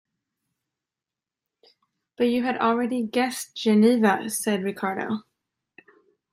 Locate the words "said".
4.31-4.63